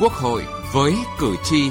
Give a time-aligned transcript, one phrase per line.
[0.00, 1.70] Quốc hội với cử tri.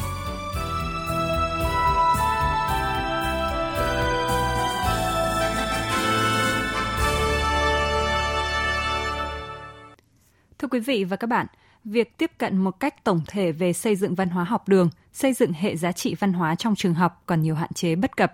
[10.60, 11.48] Thưa quý vị và các bạn,
[11.84, 15.34] việc tiếp cận một cách tổng thể về xây dựng văn hóa học đường, xây
[15.34, 18.34] dựng hệ giá trị văn hóa trong trường học còn nhiều hạn chế bất cập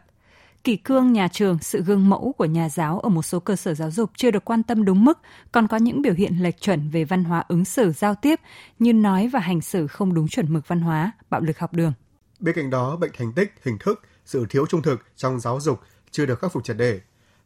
[0.63, 3.73] kỷ cương nhà trường, sự gương mẫu của nhà giáo ở một số cơ sở
[3.73, 5.19] giáo dục chưa được quan tâm đúng mức,
[5.51, 8.39] còn có những biểu hiện lệch chuẩn về văn hóa ứng xử giao tiếp
[8.79, 11.93] như nói và hành xử không đúng chuẩn mực văn hóa, bạo lực học đường.
[12.39, 15.79] Bên cạnh đó, bệnh thành tích, hình thức, sự thiếu trung thực trong giáo dục
[16.11, 16.99] chưa được khắc phục triệt đề.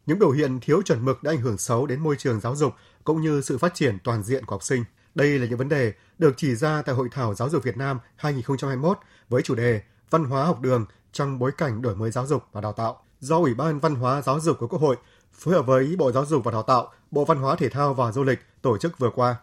[0.06, 2.74] Những biểu hiện thiếu chuẩn mực đã ảnh hưởng xấu đến môi trường giáo dục
[3.04, 4.84] cũng như sự phát triển toàn diện của học sinh.
[5.14, 7.98] Đây là những vấn đề được chỉ ra tại Hội thảo Giáo dục Việt Nam
[8.16, 8.98] 2021
[9.28, 12.60] với chủ đề Văn hóa học đường trong bối cảnh đổi mới giáo dục và
[12.60, 14.96] đào tạo do Ủy ban Văn hóa Giáo dục của Quốc hội
[15.32, 18.12] phối hợp với Bộ Giáo dục và Đào tạo, Bộ Văn hóa Thể thao và
[18.12, 19.36] Du lịch tổ chức vừa qua.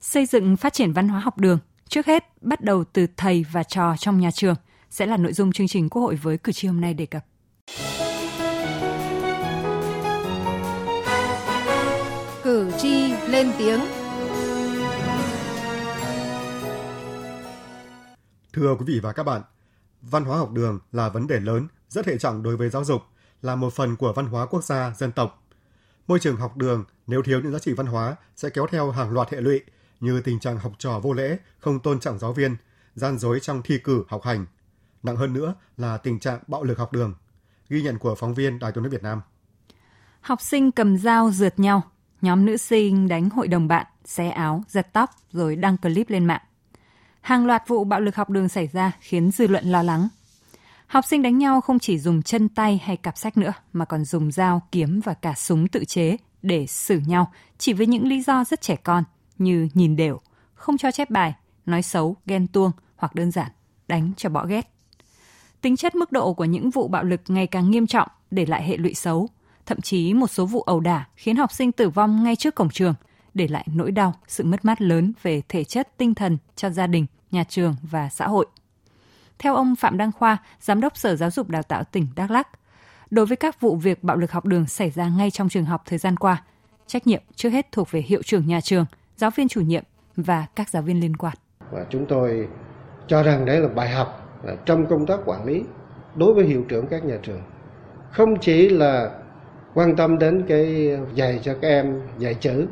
[0.00, 3.62] Xây dựng phát triển văn hóa học đường, trước hết bắt đầu từ thầy và
[3.62, 4.54] trò trong nhà trường
[4.90, 7.24] sẽ là nội dung chương trình Quốc hội với cử tri hôm nay đề cập.
[12.42, 13.80] Cử tri lên tiếng.
[18.52, 19.42] Thưa quý vị và các bạn,
[20.02, 23.02] văn hóa học đường là vấn đề lớn rất hệ trọng đối với giáo dục,
[23.42, 25.42] là một phần của văn hóa quốc gia, dân tộc.
[26.06, 29.10] Môi trường học đường nếu thiếu những giá trị văn hóa sẽ kéo theo hàng
[29.10, 29.60] loạt hệ lụy
[30.00, 32.56] như tình trạng học trò vô lễ, không tôn trọng giáo viên,
[32.94, 34.46] gian dối trong thi cử học hành.
[35.02, 37.14] Nặng hơn nữa là tình trạng bạo lực học đường.
[37.68, 39.20] Ghi nhận của phóng viên Đài tiếng nói Việt Nam.
[40.20, 41.82] Học sinh cầm dao rượt nhau,
[42.20, 46.24] nhóm nữ sinh đánh hội đồng bạn, xé áo, giật tóc rồi đăng clip lên
[46.24, 46.40] mạng.
[47.20, 50.08] Hàng loạt vụ bạo lực học đường xảy ra khiến dư luận lo lắng.
[50.88, 54.04] Học sinh đánh nhau không chỉ dùng chân tay hay cặp sách nữa mà còn
[54.04, 58.22] dùng dao, kiếm và cả súng tự chế để xử nhau chỉ với những lý
[58.22, 59.04] do rất trẻ con
[59.38, 60.20] như nhìn đều,
[60.54, 61.34] không cho chép bài,
[61.66, 63.50] nói xấu, ghen tuông hoặc đơn giản
[63.88, 64.70] đánh cho bỏ ghét.
[65.60, 68.62] Tính chất mức độ của những vụ bạo lực ngày càng nghiêm trọng để lại
[68.62, 69.28] hệ lụy xấu,
[69.66, 72.70] thậm chí một số vụ ẩu đả khiến học sinh tử vong ngay trước cổng
[72.70, 72.94] trường,
[73.34, 76.86] để lại nỗi đau, sự mất mát lớn về thể chất, tinh thần cho gia
[76.86, 78.46] đình, nhà trường và xã hội.
[79.38, 82.48] Theo ông Phạm Đăng Khoa, Giám đốc Sở Giáo dục Đào tạo tỉnh Đắk Lắk,
[83.10, 85.82] đối với các vụ việc bạo lực học đường xảy ra ngay trong trường học
[85.86, 86.42] thời gian qua,
[86.86, 88.84] trách nhiệm trước hết thuộc về hiệu trưởng nhà trường,
[89.16, 89.82] giáo viên chủ nhiệm
[90.16, 91.34] và các giáo viên liên quan.
[91.70, 92.48] Và chúng tôi
[93.06, 95.62] cho rằng đấy là bài học trong công tác quản lý
[96.14, 97.40] đối với hiệu trưởng các nhà trường.
[98.10, 99.10] Không chỉ là
[99.74, 102.66] quan tâm đến cái dạy cho các em dạy chữ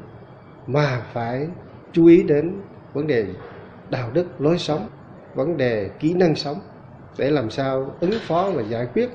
[0.66, 1.48] mà phải
[1.93, 2.60] chú ý đến
[2.93, 3.27] vấn đề
[3.91, 4.88] đạo đức lối sống
[5.37, 6.61] vấn đề kỹ năng sống
[7.19, 9.11] để làm sao ứng phó và giải quyết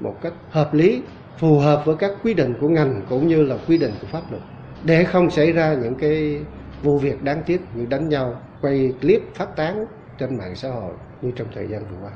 [0.00, 1.02] một cách hợp lý
[1.38, 4.30] phù hợp với các quy định của ngành cũng như là quy định của pháp
[4.30, 4.42] luật
[4.84, 6.40] để không xảy ra những cái
[6.82, 9.86] vụ việc đáng tiếc như đánh nhau quay clip phát tán
[10.18, 12.10] trên mạng xã hội như trong thời gian vừa qua.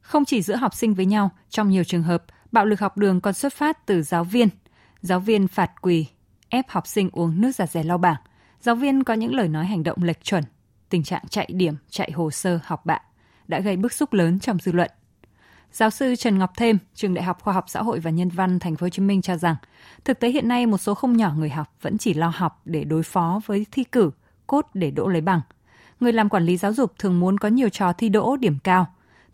[0.00, 3.20] Không chỉ giữa học sinh với nhau, trong nhiều trường hợp, bạo lực học đường
[3.20, 4.48] còn xuất phát từ giáo viên.
[5.00, 6.06] Giáo viên phạt quỳ,
[6.48, 8.20] ép học sinh uống nước giặt rẻ lau bảng.
[8.60, 10.44] Giáo viên có những lời nói hành động lệch chuẩn,
[10.94, 12.98] tình trạng chạy điểm, chạy hồ sơ học bạ
[13.48, 14.90] đã gây bức xúc lớn trong dư luận.
[15.72, 18.58] Giáo sư Trần Ngọc Thêm, trường Đại học Khoa học Xã hội và Nhân văn
[18.58, 19.56] Thành phố Hồ Chí Minh cho rằng,
[20.04, 22.84] thực tế hiện nay một số không nhỏ người học vẫn chỉ lo học để
[22.84, 24.10] đối phó với thi cử,
[24.46, 25.40] cốt để đỗ lấy bằng.
[26.00, 28.86] Người làm quản lý giáo dục thường muốn có nhiều trò thi đỗ điểm cao.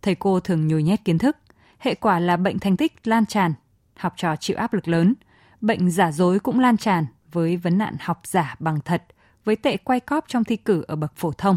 [0.03, 1.37] Thầy cô thường nhồi nhét kiến thức.
[1.79, 3.53] Hệ quả là bệnh thành tích lan tràn,
[3.97, 5.15] học trò chịu áp lực lớn.
[5.61, 9.03] Bệnh giả dối cũng lan tràn với vấn nạn học giả bằng thật–
[9.45, 11.57] với tệ quay cóp trong thi cử ở bậc phổ thông.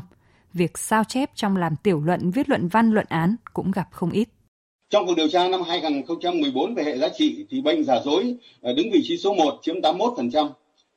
[0.53, 4.11] Việc sao chép trong làm tiểu luận, viết luận văn, luận án cũng gặp không
[4.11, 4.29] ít.
[4.89, 8.71] Trong cuộc điều tra năm 2014 về hệ giá trị thì bệnh giả dối à,
[8.73, 10.49] đứng vị trí số 1 chiếm 81%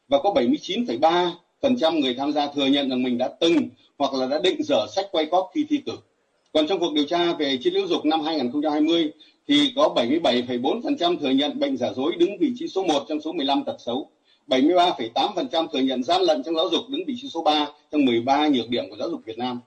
[0.09, 4.39] và có 79,3% người tham gia thừa nhận rằng mình đã từng hoặc là đã
[4.39, 5.93] định dở sách quay cóp khi thi cử.
[6.53, 9.13] Còn trong cuộc điều tra về triết lưu dục năm 2020
[9.49, 13.33] thì có 77,4% thừa nhận bệnh giả dối đứng vị trí số 1 trong số
[13.33, 14.11] 15 tật xấu
[14.49, 18.49] 73,8% thừa nhận gian lận trong giáo dục đứng vị trí số 3 trong 13
[18.49, 19.61] nhược điểm của giáo dục Việt Nam.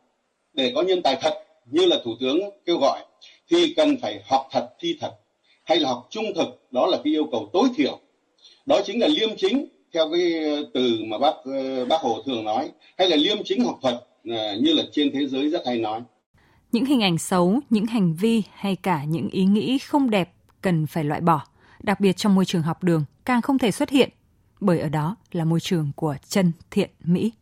[0.54, 1.34] Để có nhân tài thật
[1.66, 3.00] như là Thủ tướng kêu gọi
[3.50, 5.12] thì cần phải học thật thi thật
[5.64, 8.00] hay là học trung thực đó là cái yêu cầu tối thiểu.
[8.66, 12.44] Đó chính là liêm chính theo cái ờ, từ mà bác ờ, bác Hồ thường
[12.44, 13.96] nói hay là liêm chính học thuật
[14.30, 16.02] ờ, như là trên thế giới rất hay nói.
[16.72, 20.88] Những hình ảnh xấu, những hành vi hay cả những ý nghĩ không đẹp cần
[20.88, 21.42] phải loại bỏ,
[21.84, 24.10] đặc biệt trong môi trường học đường càng không thể xuất hiện
[24.60, 27.34] bởi ở đó là môi trường của chân thiện mỹ.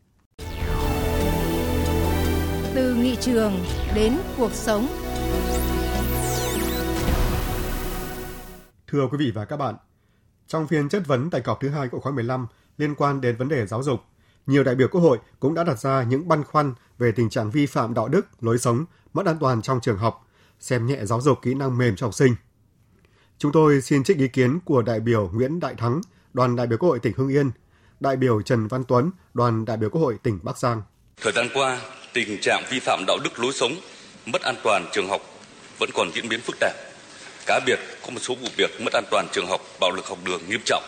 [2.74, 3.52] Từ nghị trường
[3.94, 4.86] đến cuộc sống.
[8.86, 9.74] Thưa quý vị và các bạn,
[10.46, 12.46] trong phiên chất vấn tại cọc thứ hai của khóa 15
[12.78, 14.00] liên quan đến vấn đề giáo dục,
[14.48, 17.50] Nhiều đại biểu Quốc hội cũng đã đặt ra những băn khoăn về tình trạng
[17.50, 20.26] vi phạm đạo đức, lối sống, mất an toàn trong trường học,
[20.60, 22.34] xem nhẹ giáo dục kỹ năng mềm cho học sinh.
[23.38, 26.00] Chúng tôi xin trích ý kiến của đại biểu Nguyễn Đại Thắng,
[26.38, 27.50] đoàn đại biểu Quốc hội tỉnh Hưng Yên,
[28.00, 30.82] đại biểu Trần Văn Tuấn, đoàn đại biểu Quốc hội tỉnh Bắc Giang.
[31.22, 31.80] Thời gian qua,
[32.12, 33.72] tình trạng vi phạm đạo đức lối sống,
[34.26, 35.20] mất an toàn trường học
[35.78, 36.72] vẫn còn diễn biến phức tạp.
[37.46, 40.18] Cá biệt có một số vụ việc mất an toàn trường học, bạo lực học
[40.24, 40.82] đường nghiêm trọng,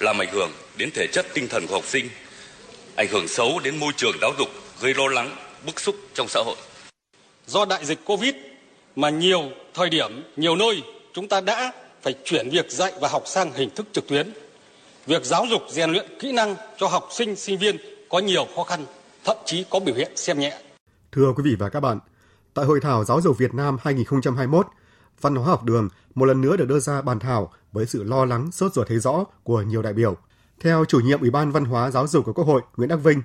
[0.00, 2.08] làm ảnh hưởng đến thể chất tinh thần của học sinh,
[2.96, 4.48] ảnh hưởng xấu đến môi trường giáo dục,
[4.80, 5.36] gây lo lắng,
[5.66, 6.56] bức xúc trong xã hội.
[7.46, 8.34] Do đại dịch Covid
[8.96, 9.42] mà nhiều
[9.74, 10.82] thời điểm, nhiều nơi
[11.14, 11.72] chúng ta đã
[12.02, 14.32] phải chuyển việc dạy và học sang hình thức trực tuyến.
[15.08, 17.76] Việc giáo dục rèn luyện kỹ năng cho học sinh, sinh viên
[18.08, 18.86] có nhiều khó khăn,
[19.24, 20.58] thậm chí có biểu hiện xem nhẹ.
[21.12, 21.98] Thưa quý vị và các bạn,
[22.54, 24.66] tại Hội thảo Giáo dục Việt Nam 2021,
[25.20, 28.24] văn hóa học đường một lần nữa được đưa ra bàn thảo với sự lo
[28.24, 30.16] lắng sốt ruột thấy rõ của nhiều đại biểu.
[30.60, 33.22] Theo chủ nhiệm Ủy ban Văn hóa Giáo dục của Quốc hội Nguyễn Đắc Vinh,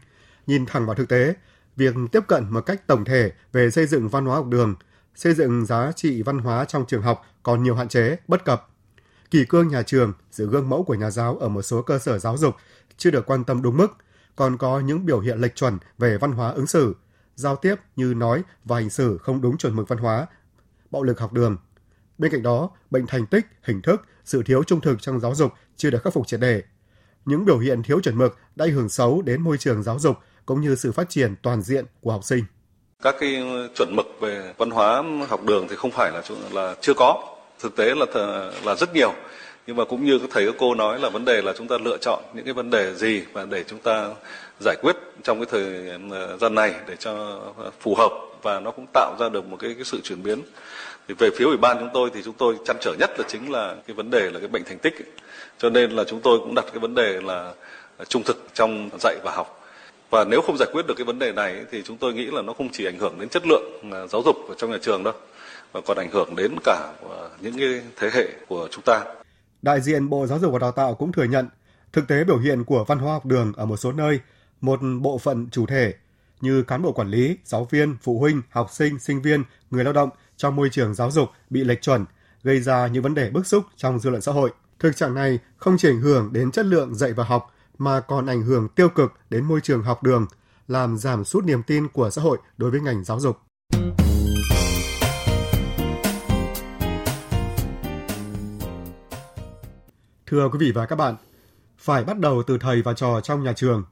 [0.48, 1.34] nhìn thẳng vào thực tế,
[1.76, 4.76] việc tiếp cận một cách tổng thể về xây dựng văn hóa học đường,
[5.16, 8.70] xây dựng giá trị văn hóa trong trường học còn nhiều hạn chế, bất cập.
[9.34, 12.20] Kỳ cương nhà trường, sự gương mẫu của nhà giáo ở một số cơ sở
[12.20, 12.56] giáo dục
[12.98, 13.88] chưa được quan tâm đúng mức,
[14.36, 16.96] còn có những biểu hiện lệch chuẩn về văn hóa ứng xử,
[17.36, 20.28] giao tiếp như nói và hành xử không đúng chuẩn mực văn hóa,
[20.92, 21.58] bạo lực học đường.
[22.18, 25.52] Bên cạnh đó, bệnh thành tích, hình thức, sự thiếu trung thực trong giáo dục
[25.76, 26.64] chưa được khắc phục triệt đề.
[27.26, 30.18] Những biểu hiện thiếu chuẩn mực đã ảnh hưởng xấu đến môi trường giáo dục
[30.46, 32.44] cũng như sự phát triển toàn diện của học sinh.
[33.04, 33.44] Các cái
[33.76, 36.22] chuẩn mực về văn hóa học đường thì không phải là
[36.52, 37.33] là chưa có,
[37.64, 38.06] thực tế là
[38.66, 39.14] là rất nhiều.
[39.68, 41.78] Nhưng mà cũng như các thầy các cô nói là vấn đề là chúng ta
[41.84, 44.10] lựa chọn những cái vấn đề gì và để chúng ta
[44.60, 47.42] giải quyết trong cái thời ờ, gian này để cho
[47.80, 48.12] phù hợp
[48.42, 50.42] và nó cũng tạo ra được một cái, cái sự chuyển biến.
[51.08, 53.52] Thì về phía ủy ban chúng tôi thì chúng tôi chăn trở nhất là chính
[53.52, 54.94] là cái vấn đề là cái bệnh thành tích.
[54.94, 55.12] Ấy.
[55.58, 57.54] cho nên là chúng tôi cũng đặt cái vấn đề là
[58.08, 59.60] trung thực trong dạy và học.
[60.10, 62.42] Và nếu không giải quyết được cái vấn đề này thì chúng tôi nghĩ là
[62.42, 65.04] nó không chỉ ảnh hưởng đến chất lượng ờ, giáo dục ở trong nhà trường
[65.04, 65.14] đâu
[65.74, 66.94] mà còn ảnh hưởng đến cả
[67.42, 69.06] những cái thế hệ của chúng ta
[69.62, 71.48] Đại diện Bộ Giáo dục và Đào tạo cũng thừa nhận,
[71.94, 74.20] thực tế biểu hiện của văn hóa học đường ở một số nơi,
[74.62, 75.94] một bộ phận chủ thể
[76.42, 79.94] như cán bộ quản lý, giáo viên, phụ huynh, học sinh, sinh viên, người lao
[79.94, 82.06] động trong môi trường giáo dục bị lệch chuẩn,
[82.44, 84.52] gây ra những vấn đề bức xúc trong dư luận xã hội.
[84.80, 88.26] Thực trạng này không chỉ ảnh hưởng đến chất lượng dạy và học mà còn
[88.26, 90.26] ảnh hưởng tiêu cực đến môi trường học đường,
[90.68, 93.38] làm giảm sút niềm tin của xã hội đối với ngành giáo dục.
[100.34, 101.16] Thưa quý vị và các bạn,
[101.78, 103.84] phải bắt đầu từ thầy và trò trong nhà trường.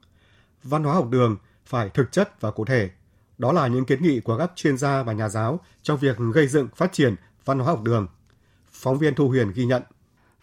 [0.64, 2.90] Văn hóa học đường phải thực chất và cụ thể.
[3.38, 6.48] Đó là những kiến nghị của các chuyên gia và nhà giáo trong việc gây
[6.48, 7.16] dựng phát triển
[7.46, 8.08] văn hóa học đường.
[8.72, 9.84] Phóng viên Thu Huyền ghi nhận.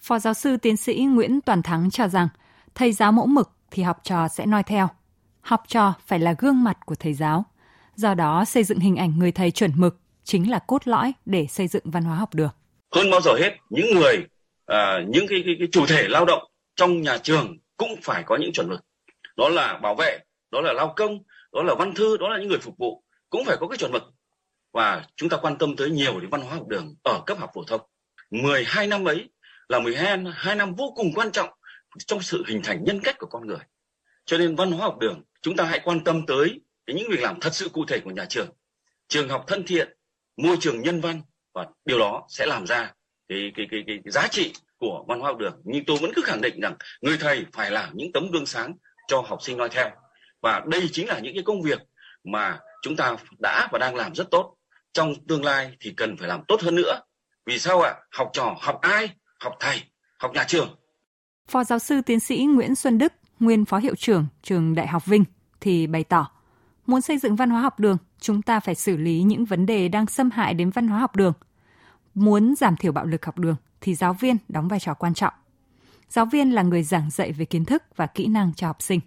[0.01, 2.29] Phó giáo sư tiến sĩ Nguyễn Toàn Thắng cho rằng,
[2.75, 4.89] thầy giáo mẫu mực thì học trò sẽ noi theo.
[5.41, 7.45] Học trò phải là gương mặt của thầy giáo.
[7.97, 11.47] Do đó, xây dựng hình ảnh người thầy chuẩn mực chính là cốt lõi để
[11.51, 12.51] xây dựng văn hóa học đường.
[12.95, 14.27] Hơn bao giờ hết, những người
[14.69, 16.43] à, những cái, cái, cái chủ thể lao động
[16.77, 18.81] trong nhà trường cũng phải có những chuẩn mực
[19.37, 20.19] đó là bảo vệ
[20.51, 21.19] đó là lao công
[21.53, 23.93] đó là văn thư đó là những người phục vụ cũng phải có cái chuẩn
[23.93, 24.03] mực
[24.73, 27.51] và chúng ta quan tâm tới nhiều đến văn hóa học đường ở cấp học
[27.55, 27.81] phổ thông.
[28.31, 29.31] 12 năm ấy
[29.69, 31.51] là 12 hai năm vô cùng quan trọng
[31.99, 33.59] trong sự hình thành nhân cách của con người.
[34.25, 37.41] Cho nên văn hóa học đường chúng ta hãy quan tâm tới những việc làm
[37.41, 38.49] thật sự cụ thể của nhà trường.
[39.09, 39.97] Trường học thân thiện
[40.37, 41.23] môi trường nhân văn
[41.55, 42.95] và điều đó sẽ làm ra
[43.29, 45.61] cái cái cái cái, cái giá trị của văn hóa học đường.
[45.65, 48.75] Nhưng tôi vẫn cứ khẳng định rằng người thầy phải là những tấm gương sáng
[49.09, 49.91] cho học sinh noi theo.
[50.43, 51.79] Và đây chính là những cái công việc
[52.25, 54.55] mà chúng ta đã và đang làm rất tốt.
[54.93, 57.01] Trong tương lai thì cần phải làm tốt hơn nữa.
[57.47, 57.95] Vì sao ạ?
[58.13, 59.09] Học trò học ai?
[59.41, 59.83] Học thầy
[60.19, 60.77] học nhà trường.
[61.49, 65.07] Phó giáo sư tiến sĩ nguyễn xuân đức nguyên phó hiệu trưởng trường đại học
[65.07, 65.25] vinh
[65.61, 66.31] thì bày tỏ
[66.87, 69.89] muốn xây dựng văn hóa học đường chúng ta phải xử lý những vấn đề
[69.89, 71.33] đang xâm hại đến văn hóa học đường.
[72.19, 75.33] Muốn giảm thiểu bạo lực học đường thì giáo viên đóng vai trò quan trọng.
[76.09, 79.01] Giáo viên là người giảng dạy về kiến thức và kỹ năng cho học sinh.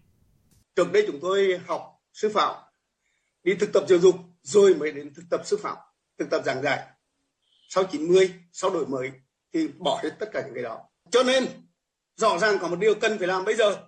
[0.75, 2.55] Trước đây chúng tôi học sư phạm,
[3.43, 5.77] đi thực tập giáo dục rồi mới đến thực tập sư phạm,
[6.19, 6.87] thực tập giảng dạy.
[7.69, 9.11] Sau 90, sau đổi mới
[9.53, 10.79] thì bỏ hết tất cả những cái đó.
[11.11, 11.45] Cho nên
[12.15, 13.87] rõ ràng có một điều cần phải làm bây giờ.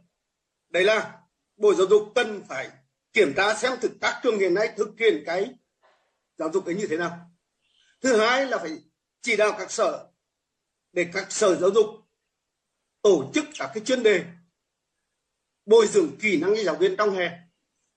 [0.70, 1.18] Đấy là
[1.58, 2.70] Bộ Giáo dục cần phải
[3.14, 5.54] kiểm tra xem thực các trường hiện nay thực hiện cái
[6.38, 7.32] giáo dục ấy như thế nào.
[8.02, 8.72] Thứ hai là phải
[9.24, 10.08] chỉ đạo các sở
[10.94, 11.86] để các sở giáo dục
[13.02, 14.26] tổ chức các cái chuyên đề
[15.66, 17.40] bồi dưỡng kỹ năng cho giáo viên trong hè.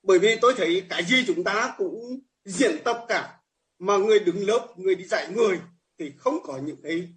[0.03, 3.39] Bởi vì tôi thấy cái gì chúng ta cũng diễn tập cả
[3.79, 5.61] mà người đứng lớp người đi dạy người
[5.99, 7.09] thì không có những cái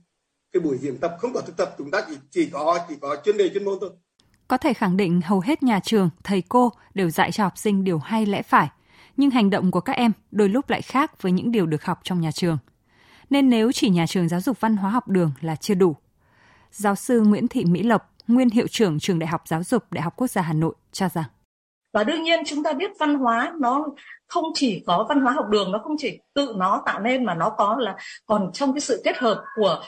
[0.51, 1.75] cái buổi diễn tập không có thực tập.
[1.77, 3.89] Chúng ta chỉ chỉ có chỉ có chuyên đề chuyên môn thôi.
[4.47, 7.83] Có thể khẳng định hầu hết nhà trường, thầy cô đều dạy cho học sinh
[7.83, 8.69] điều hay lẽ phải,
[9.17, 11.99] nhưng hành động của các em đôi lúc lại khác với những điều được học
[12.03, 12.57] trong nhà trường.
[13.29, 15.95] Nên nếu chỉ nhà trường giáo dục văn hóa học đường là chưa đủ.
[16.71, 20.01] Giáo sư Nguyễn Thị Mỹ Lộc, nguyên hiệu trưởng trường Đại học Giáo dục Đại
[20.01, 21.25] học Quốc gia Hà Nội cho rằng
[21.93, 23.85] và đương nhiên chúng ta biết văn hóa nó
[24.27, 27.35] không chỉ có văn hóa học đường nó không chỉ tự nó tạo nên mà
[27.35, 27.95] nó có là
[28.25, 29.81] còn trong cái sự kết hợp của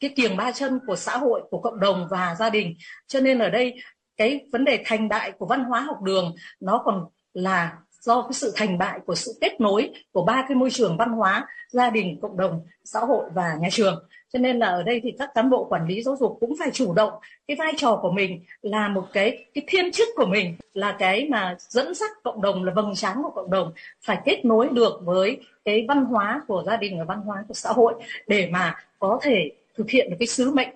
[0.00, 2.74] cái kiềng ba chân của xã hội của cộng đồng và gia đình
[3.06, 3.74] cho nên ở đây
[4.16, 7.72] cái vấn đề thành đại của văn hóa học đường nó còn là
[8.06, 11.10] do cái sự thành bại của sự kết nối của ba cái môi trường văn
[11.12, 15.00] hóa gia đình cộng đồng xã hội và nhà trường cho nên là ở đây
[15.02, 17.12] thì các cán bộ quản lý giáo dục cũng phải chủ động
[17.48, 21.28] cái vai trò của mình là một cái cái thiên chức của mình là cái
[21.30, 23.72] mà dẫn dắt cộng đồng là vầng sáng của cộng đồng
[24.02, 27.54] phải kết nối được với cái văn hóa của gia đình và văn hóa của
[27.54, 27.94] xã hội
[28.26, 30.68] để mà có thể thực hiện được cái sứ mệnh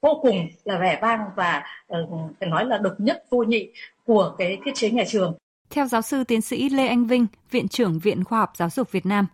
[0.00, 1.62] vô cùng là vẻ vang và
[2.02, 3.70] uh, phải nói là độc nhất vô nhị
[4.06, 5.34] của cái thiết chế nhà trường.
[5.70, 8.92] Theo giáo sư tiến sĩ Lê Anh Vinh, Viện trưởng Viện Khoa học Giáo dục
[8.92, 9.26] Việt Nam,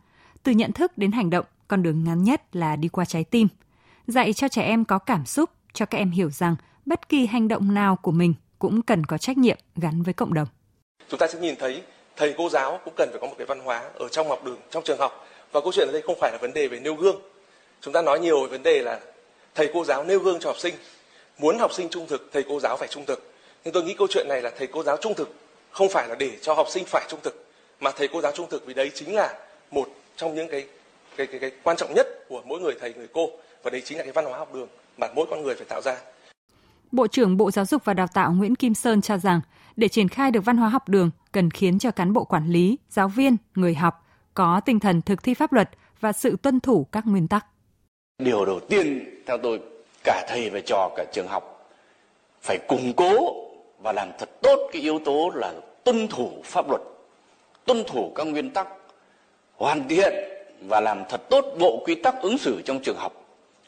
[0.43, 3.49] từ nhận thức đến hành động, con đường ngắn nhất là đi qua trái tim.
[4.07, 7.49] Dạy cho trẻ em có cảm xúc, cho các em hiểu rằng bất kỳ hành
[7.49, 10.49] động nào của mình cũng cần có trách nhiệm gắn với cộng đồng.
[11.09, 11.83] Chúng ta sẽ nhìn thấy
[12.17, 14.59] thầy cô giáo cũng cần phải có một cái văn hóa ở trong học đường,
[14.71, 15.27] trong trường học.
[15.53, 17.17] Và câu chuyện ở đây không phải là vấn đề về nêu gương.
[17.81, 19.01] Chúng ta nói nhiều về vấn đề là
[19.55, 20.75] thầy cô giáo nêu gương cho học sinh.
[21.39, 23.33] Muốn học sinh trung thực, thầy cô giáo phải trung thực.
[23.65, 25.35] Nhưng tôi nghĩ câu chuyện này là thầy cô giáo trung thực
[25.73, 27.47] không phải là để cho học sinh phải trung thực
[27.81, 29.35] mà thầy cô giáo trung thực vì đấy chính là
[29.71, 30.67] một trong những cái
[31.17, 33.31] cái cái, cái quan trọng nhất của mỗi người thầy người cô
[33.62, 35.81] và đấy chính là cái văn hóa học đường mà mỗi con người phải tạo
[35.85, 35.97] ra.
[36.93, 39.41] Bộ trưởng Bộ Giáo dục và Đào tạo Nguyễn Kim Sơn cho rằng
[39.76, 42.79] để triển khai được văn hóa học đường cần khiến cho cán bộ quản lý,
[42.88, 46.87] giáo viên, người học có tinh thần thực thi pháp luật và sự tuân thủ
[46.93, 47.47] các nguyên tắc.
[48.19, 49.61] Điều đầu tiên theo tôi
[50.05, 51.71] cả thầy và trò cả trường học
[52.43, 53.35] phải củng cố
[53.83, 55.53] và làm thật tốt cái yếu tố là
[55.85, 56.83] tuân thủ pháp luật,
[57.65, 58.69] tuân thủ các nguyên tắc,
[59.57, 60.12] hoàn thiện
[60.69, 63.12] và làm thật tốt bộ quy tắc ứng xử trong trường học,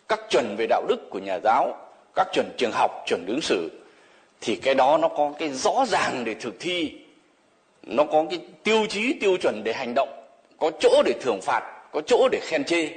[0.09, 1.77] các chuẩn về đạo đức của nhà giáo,
[2.15, 3.69] các chuẩn trường học, chuẩn ứng xử
[4.41, 6.93] thì cái đó nó có cái rõ ràng để thực thi,
[7.83, 10.25] nó có cái tiêu chí tiêu chuẩn để hành động,
[10.59, 12.89] có chỗ để thưởng phạt, có chỗ để khen chê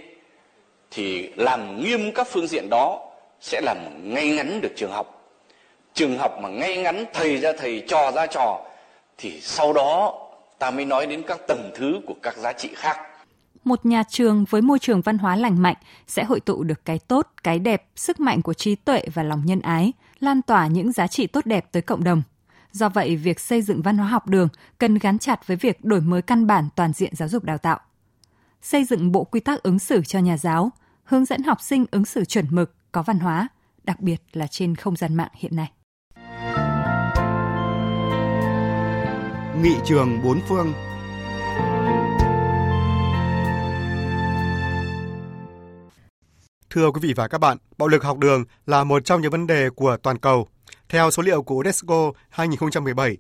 [0.92, 3.10] thì làm nghiêm các phương diện đó
[3.42, 3.78] sẽ làm
[4.14, 5.17] ngay ngắn được trường học
[5.98, 8.60] trường học mà ngay ngắn thầy ra thầy trò ra trò
[9.18, 10.14] thì sau đó
[10.60, 12.98] ta mới nói đến các tầng thứ của các giá trị khác
[13.64, 15.76] một nhà trường với môi trường văn hóa lành mạnh
[16.08, 19.42] sẽ hội tụ được cái tốt, cái đẹp, sức mạnh của trí tuệ và lòng
[19.46, 22.22] nhân ái, lan tỏa những giá trị tốt đẹp tới cộng đồng.
[22.72, 26.02] Do vậy, việc xây dựng văn hóa học đường cần gắn chặt với việc đổi
[26.02, 27.80] mới căn bản toàn diện giáo dục đào tạo.
[28.62, 30.72] Xây dựng bộ quy tắc ứng xử cho nhà giáo,
[31.04, 33.48] hướng dẫn học sinh ứng xử chuẩn mực, có văn hóa,
[33.84, 35.72] đặc biệt là trên không gian mạng hiện nay.
[39.62, 40.74] Nghị trường bốn phương
[46.70, 49.48] Thưa quý vị và các bạn, bạo lực học đường là một trong những vấn
[49.48, 50.48] đề của toàn cầu.
[50.90, 53.18] Theo số liệu của UNESCO 2017,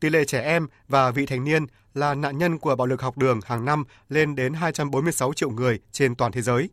[0.00, 3.18] tỷ lệ trẻ em và vị thành niên là nạn nhân của bạo lực học
[3.18, 6.70] đường hàng năm lên đến 246 triệu người trên toàn thế giới.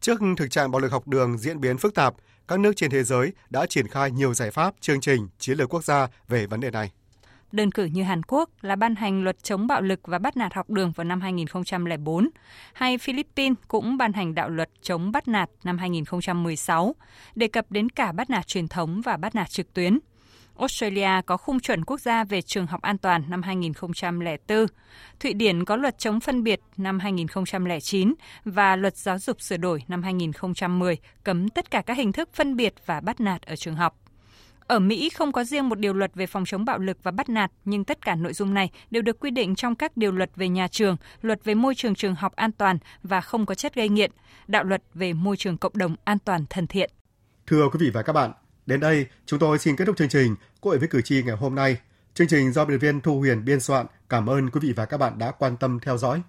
[0.00, 2.14] Trước thực trạng bạo lực học đường diễn biến phức tạp,
[2.48, 5.74] các nước trên thế giới đã triển khai nhiều giải pháp, chương trình, chiến lược
[5.74, 6.90] quốc gia về vấn đề này.
[7.52, 10.54] Đơn cử như Hàn Quốc là ban hành luật chống bạo lực và bắt nạt
[10.54, 12.28] học đường vào năm 2004,
[12.72, 16.94] hay Philippines cũng ban hành đạo luật chống bắt nạt năm 2016,
[17.34, 19.98] đề cập đến cả bắt nạt truyền thống và bắt nạt trực tuyến.
[20.58, 24.66] Australia có khung chuẩn quốc gia về trường học an toàn năm 2004,
[25.20, 28.14] Thụy Điển có luật chống phân biệt năm 2009
[28.44, 32.56] và luật giáo dục sửa đổi năm 2010 cấm tất cả các hình thức phân
[32.56, 34.07] biệt và bắt nạt ở trường học.
[34.68, 37.28] Ở Mỹ không có riêng một điều luật về phòng chống bạo lực và bắt
[37.28, 40.30] nạt, nhưng tất cả nội dung này đều được quy định trong các điều luật
[40.36, 43.74] về nhà trường, luật về môi trường trường học an toàn và không có chất
[43.74, 44.10] gây nghiện,
[44.46, 46.90] đạo luật về môi trường cộng đồng an toàn thân thiện.
[47.46, 48.32] Thưa quý vị và các bạn,
[48.66, 51.54] đến đây chúng tôi xin kết thúc chương trình Cội với cử tri ngày hôm
[51.54, 51.76] nay.
[52.14, 53.86] Chương trình do biên viên Thu Huyền biên soạn.
[54.08, 56.22] Cảm ơn quý vị và các bạn đã quan tâm theo dõi.